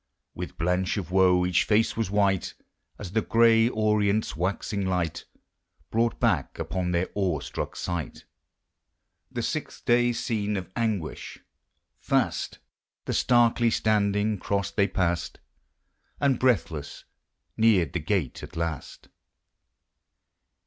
[0.33, 2.55] With blanch of woe each face was white,
[2.97, 5.25] As the gray Orient's waxing light
[5.91, 8.25] Brought back upon their awe struck sight
[9.31, 11.37] The sixth day scene of anguish.
[11.99, 12.57] Fast
[13.05, 15.37] The starkly standing cross they passed.
[16.19, 17.03] And, breathless,
[17.55, 19.07] neared the gate at last.